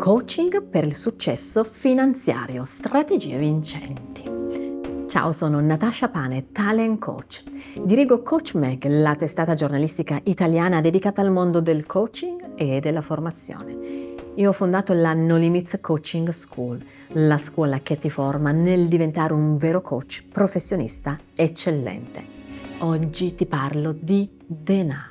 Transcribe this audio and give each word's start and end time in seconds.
Coaching 0.00 0.62
per 0.62 0.86
il 0.86 0.96
successo 0.96 1.62
finanziario, 1.62 2.64
strategie 2.64 3.36
vincenti. 3.36 4.24
Ciao, 5.06 5.30
sono 5.30 5.60
Natasha 5.60 6.08
Pane, 6.08 6.52
talent 6.52 6.98
coach. 6.98 7.42
Dirigo 7.84 8.22
Coach 8.22 8.54
Mag, 8.54 8.82
la 8.86 9.14
testata 9.14 9.52
giornalistica 9.52 10.18
italiana 10.24 10.80
dedicata 10.80 11.20
al 11.20 11.30
mondo 11.30 11.60
del 11.60 11.84
coaching 11.84 12.52
e 12.56 12.80
della 12.80 13.02
formazione. 13.02 14.14
Io 14.36 14.48
ho 14.48 14.54
fondato 14.54 14.94
la 14.94 15.12
No 15.12 15.36
Limits 15.36 15.76
Coaching 15.82 16.30
School, 16.30 16.82
la 17.08 17.36
scuola 17.36 17.80
che 17.80 17.98
ti 17.98 18.08
forma 18.08 18.52
nel 18.52 18.88
diventare 18.88 19.34
un 19.34 19.58
vero 19.58 19.82
coach 19.82 20.24
professionista 20.32 21.18
eccellente. 21.34 22.24
Oggi 22.78 23.34
ti 23.34 23.44
parlo 23.44 23.92
di 23.92 24.26
denaro 24.46 25.09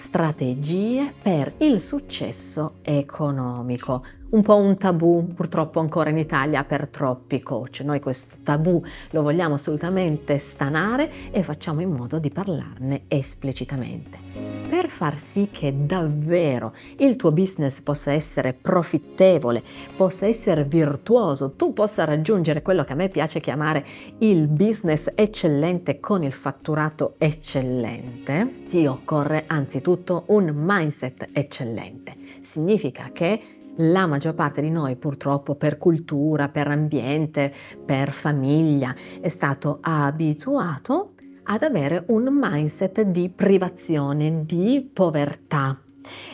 strategie 0.00 1.12
per 1.20 1.52
il 1.58 1.78
successo 1.78 2.76
economico. 2.80 4.02
Un 4.30 4.42
po' 4.42 4.56
un 4.56 4.74
tabù 4.74 5.26
purtroppo 5.34 5.78
ancora 5.78 6.08
in 6.08 6.16
Italia 6.16 6.64
per 6.64 6.88
troppi 6.88 7.40
coach. 7.40 7.80
Noi 7.80 8.00
questo 8.00 8.36
tabù 8.42 8.82
lo 9.10 9.22
vogliamo 9.22 9.54
assolutamente 9.54 10.38
stanare 10.38 11.30
e 11.30 11.42
facciamo 11.42 11.82
in 11.82 11.90
modo 11.90 12.18
di 12.18 12.30
parlarne 12.30 13.02
esplicitamente 13.08 14.49
per 14.70 14.88
far 14.88 15.18
sì 15.18 15.48
che 15.50 15.74
davvero 15.84 16.72
il 16.98 17.16
tuo 17.16 17.32
business 17.32 17.80
possa 17.80 18.12
essere 18.12 18.52
profittevole, 18.52 19.64
possa 19.96 20.26
essere 20.26 20.62
virtuoso, 20.62 21.56
tu 21.56 21.72
possa 21.72 22.04
raggiungere 22.04 22.62
quello 22.62 22.84
che 22.84 22.92
a 22.92 22.94
me 22.94 23.08
piace 23.08 23.40
chiamare 23.40 23.84
il 24.18 24.46
business 24.46 25.10
eccellente 25.16 25.98
con 25.98 26.22
il 26.22 26.32
fatturato 26.32 27.16
eccellente, 27.18 28.66
ti 28.68 28.86
occorre 28.86 29.42
anzitutto 29.48 30.22
un 30.28 30.52
mindset 30.54 31.30
eccellente. 31.32 32.14
Significa 32.38 33.10
che 33.12 33.40
la 33.78 34.06
maggior 34.06 34.34
parte 34.34 34.60
di 34.62 34.70
noi 34.70 34.94
purtroppo 34.94 35.56
per 35.56 35.78
cultura, 35.78 36.48
per 36.48 36.68
ambiente, 36.68 37.52
per 37.84 38.12
famiglia 38.12 38.94
è 39.20 39.28
stato 39.28 39.78
abituato 39.80 41.14
ad 41.52 41.64
avere 41.64 42.04
un 42.08 42.28
mindset 42.30 43.02
di 43.02 43.28
privazione, 43.28 44.44
di 44.44 44.88
povertà. 44.92 45.80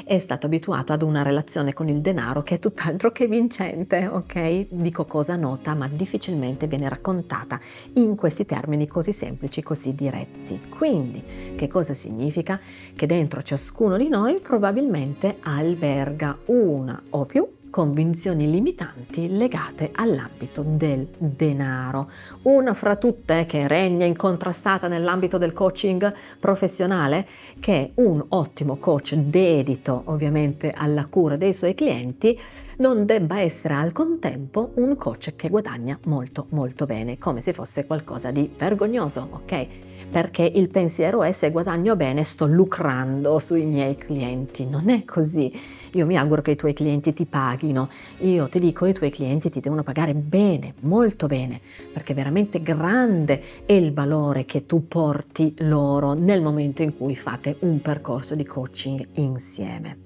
È 0.05 0.19
stato 0.19 0.45
abituato 0.45 0.93
ad 0.93 1.01
una 1.01 1.23
relazione 1.23 1.73
con 1.73 1.89
il 1.89 2.03
denaro 2.03 2.43
che 2.43 2.57
è 2.57 2.59
tutt'altro 2.59 3.13
che 3.13 3.27
vincente, 3.27 4.09
ok? 4.09 4.67
Dico 4.69 5.07
cosa 5.07 5.37
nota, 5.37 5.75
ma 5.75 5.89
difficilmente 5.89 6.67
viene 6.67 6.89
raccontata 6.89 7.59
in 7.95 8.15
questi 8.15 8.45
termini 8.45 8.87
così 8.87 9.13
semplici, 9.13 9.63
così 9.63 9.95
diretti. 9.95 10.61
Quindi, 10.69 11.23
che 11.57 11.67
cosa 11.67 11.95
significa? 11.95 12.61
Che 12.95 13.07
dentro 13.07 13.41
ciascuno 13.41 13.97
di 13.97 14.09
noi 14.09 14.39
probabilmente 14.41 15.39
alberga 15.41 16.39
una 16.47 17.03
o 17.11 17.25
più 17.25 17.56
convinzioni 17.77 18.51
limitanti 18.51 19.37
legate 19.37 19.91
all'ambito 19.93 20.65
del 20.67 21.07
denaro. 21.19 22.11
Una 22.45 22.73
fra 22.73 22.97
tutte 22.97 23.45
che 23.45 23.69
regna 23.69 24.07
incontrastata 24.07 24.89
nell'ambito 24.89 25.37
del 25.37 25.53
coaching 25.53 26.11
professionale, 26.41 27.27
che 27.61 27.93
un 27.97 28.25
ottimo 28.31 28.77
coach 28.77 29.13
dedito 29.17 30.05
ovviamente 30.07 30.73
alla 30.75 31.05
cura 31.05 31.37
dei 31.37 31.53
suoi 31.53 31.75
clienti 31.75 32.41
non 32.79 33.05
debba 33.05 33.41
essere 33.41 33.75
al 33.75 33.93
contempo 33.93 34.73
un 34.77 34.97
coach 34.97 35.37
che 35.37 35.49
guadagna 35.49 35.99
molto 36.05 36.47
molto 36.51 36.87
bene, 36.87 37.19
come 37.19 37.43
se 37.43 37.53
fosse 37.53 37.85
qualcosa 37.85 38.31
di 38.31 38.51
vergognoso, 38.57 39.29
ok? 39.33 39.67
Perché 40.11 40.51
il 40.55 40.69
pensiero 40.69 41.23
è 41.23 41.33
se 41.33 41.51
guadagno 41.51 41.97
bene 41.97 42.23
sto 42.23 42.47
lucrando 42.47 43.39
sui 43.39 43.65
miei 43.65 43.97
clienti. 43.97 44.67
Non 44.67 44.89
è 44.89 45.05
così. 45.05 45.53
Io 45.93 46.07
mi 46.07 46.17
auguro 46.17 46.43
che 46.43 46.53
i 46.53 46.57
tuoi 46.57 46.75
clienti 46.75 47.13
ti 47.13 47.27
paghino. 47.67 47.89
Io 48.19 48.49
ti 48.49 48.59
dico, 48.59 48.87
i 48.87 48.93
tuoi 48.93 49.11
clienti 49.11 49.51
ti 49.51 49.61
devono 49.61 49.83
pagare 49.83 50.15
bene, 50.15 50.75
molto 50.81 51.27
bene, 51.27 51.61
perché 51.93 52.15
veramente 52.15 52.63
grande 52.63 53.65
è 53.67 53.73
il 53.73 53.93
valore 53.93 54.45
che 54.45 54.67
tu 54.67 54.87
porti 54.87 55.55
loro 55.59 56.13
nel 56.13 56.43
momento 56.43 56.83
in 56.83 56.97
cui 56.97 57.17
fate 57.17 57.57
un 57.61 57.81
percorso 57.81 58.35
di 58.35 58.45
coaching 58.45 59.09
insieme. 59.15 60.05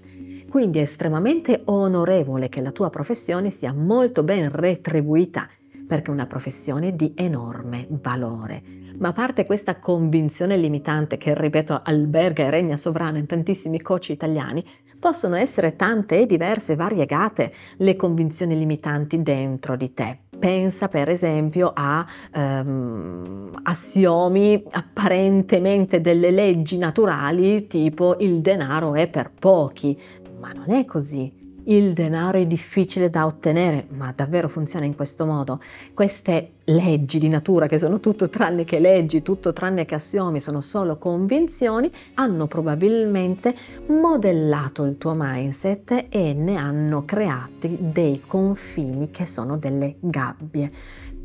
Quindi 0.49 0.79
è 0.79 0.83
estremamente 0.83 1.63
onorevole 1.67 2.49
che 2.49 2.61
la 2.61 2.73
tua 2.73 2.91
professione 2.91 3.51
sia 3.51 3.73
molto 3.73 4.25
ben 4.25 4.51
retribuita, 4.51 5.49
perché 5.87 6.11
è 6.11 6.15
una 6.15 6.27
professione 6.27 6.95
di 6.97 7.13
enorme 7.17 7.87
valore. 7.89 8.63
Ma 8.99 9.09
a 9.09 9.13
parte 9.13 9.47
questa 9.47 9.79
convinzione 9.79 10.57
limitante 10.57 11.17
che, 11.17 11.35
ripeto, 11.35 11.81
alberga 11.83 12.45
e 12.45 12.51
regna 12.51 12.77
sovrana 12.77 13.19
in 13.19 13.27
tantissimi 13.27 13.81
coach 13.81 14.11
italiani, 14.11 14.63
possono 15.01 15.35
essere 15.35 15.75
tante 15.75 16.21
e 16.21 16.27
diverse, 16.27 16.77
variegate 16.77 17.53
le 17.79 17.97
convinzioni 17.97 18.57
limitanti 18.57 19.21
dentro 19.23 19.75
di 19.75 19.93
te. 19.93 20.19
Pensa 20.39 20.89
per 20.89 21.09
esempio 21.09 21.73
a 21.75 22.07
um, 22.35 23.51
assiomi 23.65 24.63
apparentemente 24.71 26.01
delle 26.01 26.31
leggi 26.31 26.79
naturali 26.79 27.67
tipo 27.67 28.17
il 28.21 28.41
denaro 28.41 28.95
è 28.95 29.09
per 29.09 29.33
pochi, 29.39 29.99
ma 30.39 30.51
non 30.53 30.71
è 30.71 30.85
così. 30.85 31.40
Il 31.65 31.93
denaro 31.93 32.39
è 32.39 32.47
difficile 32.47 33.11
da 33.11 33.27
ottenere, 33.27 33.87
ma 33.91 34.13
davvero 34.15 34.49
funziona 34.49 34.85
in 34.85 34.95
questo 34.95 35.27
modo. 35.27 35.61
Queste 35.95 36.53
leggi 36.65 37.19
di 37.19 37.29
natura, 37.29 37.67
che 37.67 37.79
sono 37.79 38.01
tutto 38.01 38.29
tranne 38.29 38.65
che 38.65 38.79
leggi, 38.79 39.23
tutto 39.23 39.53
tranne 39.53 39.85
che 39.85 39.95
assiomi, 39.95 40.41
sono 40.41 40.61
solo 40.61 40.97
convinzioni, 40.97 41.91
hanno 42.15 42.47
probabilmente 42.47 43.55
modellato 43.89 44.85
il 44.85 44.97
tuo 44.97 45.15
mindset 45.17 46.07
e 46.09 46.33
ne 46.33 46.57
hanno 46.57 47.05
creati 47.05 47.77
dei 47.79 48.23
confini 48.27 49.11
che 49.11 49.27
sono 49.27 49.57
delle 49.57 49.97
gabbie 50.01 50.71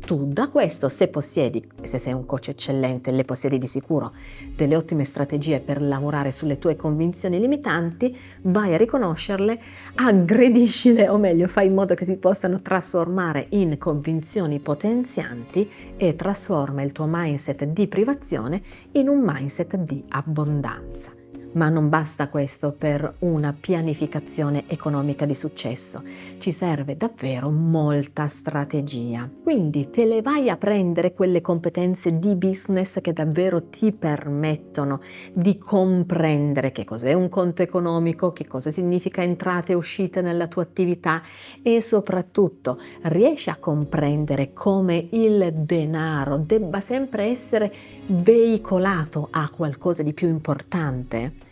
tu 0.06 0.24
da 0.24 0.48
questo, 0.48 0.88
se 0.88 1.08
possiedi, 1.08 1.68
se 1.82 1.98
sei 1.98 2.12
un 2.12 2.24
coach 2.24 2.48
eccellente, 2.48 3.10
le 3.10 3.24
possiedi 3.24 3.58
di 3.58 3.66
sicuro, 3.66 4.12
delle 4.54 4.76
ottime 4.76 5.04
strategie 5.04 5.58
per 5.60 5.82
lavorare 5.82 6.30
sulle 6.30 6.58
tue 6.58 6.76
convinzioni 6.76 7.40
limitanti, 7.40 8.16
vai 8.42 8.72
a 8.72 8.76
riconoscerle, 8.76 9.60
aggrediscile 9.96 11.08
o 11.08 11.18
meglio 11.18 11.48
fai 11.48 11.66
in 11.66 11.74
modo 11.74 11.94
che 11.94 12.04
si 12.04 12.16
possano 12.16 12.62
trasformare 12.62 13.46
in 13.50 13.76
convinzioni 13.78 14.60
potenzianti 14.60 15.68
e 15.96 16.14
trasforma 16.14 16.82
il 16.82 16.92
tuo 16.92 17.06
mindset 17.08 17.64
di 17.64 17.88
privazione 17.88 18.62
in 18.92 19.08
un 19.08 19.20
mindset 19.22 19.76
di 19.76 20.04
abbondanza. 20.08 21.10
Ma 21.56 21.70
non 21.70 21.88
basta 21.88 22.28
questo 22.28 22.72
per 22.72 23.14
una 23.20 23.56
pianificazione 23.58 24.64
economica 24.66 25.24
di 25.24 25.34
successo, 25.34 26.02
ci 26.36 26.52
serve 26.52 26.98
davvero 26.98 27.48
molta 27.48 28.28
strategia. 28.28 29.26
Quindi 29.42 29.88
te 29.88 30.04
le 30.04 30.20
vai 30.20 30.50
a 30.50 30.58
prendere 30.58 31.14
quelle 31.14 31.40
competenze 31.40 32.18
di 32.18 32.36
business 32.36 33.00
che 33.00 33.14
davvero 33.14 33.70
ti 33.70 33.92
permettono 33.92 35.00
di 35.32 35.56
comprendere 35.56 36.72
che 36.72 36.84
cos'è 36.84 37.14
un 37.14 37.30
conto 37.30 37.62
economico, 37.62 38.28
che 38.28 38.46
cosa 38.46 38.70
significa 38.70 39.22
entrate 39.22 39.72
e 39.72 39.76
uscite 39.76 40.20
nella 40.20 40.48
tua 40.48 40.60
attività 40.60 41.22
e 41.62 41.80
soprattutto 41.80 42.78
riesci 43.04 43.48
a 43.48 43.56
comprendere 43.56 44.52
come 44.52 45.08
il 45.12 45.54
denaro 45.54 46.36
debba 46.36 46.80
sempre 46.80 47.24
essere 47.24 47.72
veicolato 48.08 49.28
a 49.30 49.48
qualcosa 49.48 50.02
di 50.02 50.12
più 50.12 50.28
importante 50.28 51.45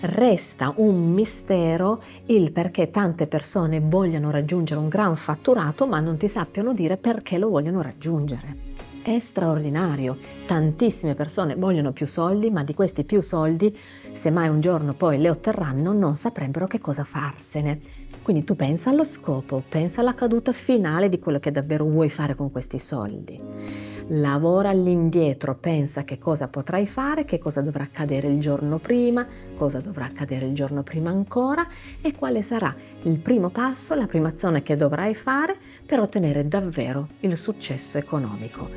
resta 0.00 0.72
un 0.76 1.12
mistero 1.12 2.02
il 2.26 2.52
perché 2.52 2.90
tante 2.90 3.26
persone 3.26 3.80
vogliano 3.80 4.30
raggiungere 4.30 4.80
un 4.80 4.88
gran 4.88 5.16
fatturato 5.16 5.86
ma 5.86 6.00
non 6.00 6.16
ti 6.16 6.28
sappiano 6.28 6.72
dire 6.72 6.96
perché 6.96 7.38
lo 7.38 7.50
vogliono 7.50 7.82
raggiungere. 7.82 8.68
È 9.02 9.18
straordinario, 9.18 10.18
tantissime 10.46 11.14
persone 11.14 11.54
vogliono 11.54 11.90
più 11.90 12.06
soldi, 12.06 12.50
ma 12.50 12.62
di 12.62 12.74
questi 12.74 13.04
più 13.04 13.22
soldi, 13.22 13.74
se 14.12 14.30
mai 14.30 14.48
un 14.48 14.60
giorno 14.60 14.94
poi 14.94 15.18
le 15.18 15.30
otterranno, 15.30 15.92
non 15.92 16.16
saprebbero 16.16 16.66
che 16.66 16.78
cosa 16.78 17.04
farsene. 17.04 17.80
Quindi 18.22 18.44
tu 18.44 18.54
pensa 18.54 18.90
allo 18.90 19.04
scopo, 19.04 19.62
pensa 19.68 20.02
alla 20.02 20.14
caduta 20.14 20.52
finale 20.52 21.08
di 21.08 21.18
quello 21.18 21.38
che 21.38 21.50
davvero 21.50 21.84
vuoi 21.84 22.10
fare 22.10 22.34
con 22.34 22.50
questi 22.50 22.78
soldi 22.78 23.88
lavora 24.10 24.70
all'indietro, 24.70 25.56
pensa 25.56 26.04
che 26.04 26.18
cosa 26.18 26.48
potrai 26.48 26.86
fare, 26.86 27.24
che 27.24 27.38
cosa 27.38 27.60
dovrà 27.60 27.84
accadere 27.84 28.28
il 28.28 28.40
giorno 28.40 28.78
prima, 28.78 29.26
cosa 29.56 29.80
dovrà 29.80 30.06
accadere 30.06 30.46
il 30.46 30.54
giorno 30.54 30.82
prima 30.82 31.10
ancora 31.10 31.66
e 32.00 32.14
quale 32.14 32.42
sarà 32.42 32.74
il 33.02 33.18
primo 33.18 33.50
passo, 33.50 33.94
la 33.94 34.06
prima 34.06 34.28
azione 34.28 34.62
che 34.62 34.76
dovrai 34.76 35.14
fare 35.14 35.56
per 35.86 36.00
ottenere 36.00 36.48
davvero 36.48 37.08
il 37.20 37.36
successo 37.36 37.98
economico. 37.98 38.68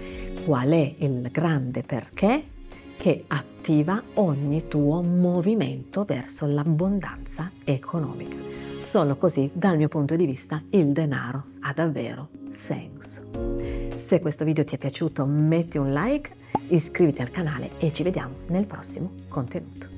Qual 0.45 0.69
è 0.69 0.95
il 0.99 1.29
grande 1.31 1.81
perché 1.83 2.51
che 3.03 3.25
attiva 3.27 4.01
ogni 4.13 4.69
tuo 4.69 5.01
movimento 5.01 6.05
verso 6.05 6.45
l'abbondanza 6.45 7.51
economica. 7.65 8.37
Solo 8.79 9.17
così, 9.17 9.49
dal 9.51 9.75
mio 9.75 9.89
punto 9.89 10.15
di 10.15 10.25
vista, 10.25 10.63
il 10.69 10.93
denaro 10.93 11.47
ha 11.63 11.73
davvero 11.73 12.29
senso. 12.49 13.23
Se 13.93 14.21
questo 14.21 14.45
video 14.45 14.63
ti 14.63 14.75
è 14.75 14.77
piaciuto 14.77 15.25
metti 15.25 15.77
un 15.77 15.91
like, 15.91 16.33
iscriviti 16.69 17.21
al 17.21 17.29
canale 17.29 17.71
e 17.77 17.91
ci 17.91 18.03
vediamo 18.03 18.35
nel 18.47 18.65
prossimo 18.65 19.11
contenuto. 19.27 19.92